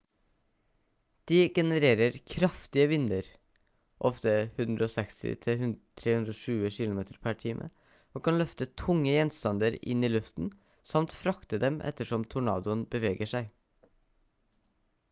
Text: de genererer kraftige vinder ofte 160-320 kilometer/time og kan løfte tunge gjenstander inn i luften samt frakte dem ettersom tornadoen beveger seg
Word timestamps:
de 1.31 1.35
genererer 1.57 2.15
kraftige 2.31 2.85
vinder 2.93 3.27
ofte 4.09 4.31
160-320 4.65 6.73
kilometer/time 6.79 7.69
og 8.17 8.23
kan 8.31 8.41
løfte 8.45 8.69
tunge 8.85 9.13
gjenstander 9.19 9.79
inn 9.95 10.07
i 10.11 10.11
luften 10.17 10.51
samt 10.95 11.17
frakte 11.21 11.61
dem 11.67 11.81
ettersom 11.93 12.25
tornadoen 12.35 12.83
beveger 12.97 13.33
seg 13.37 13.53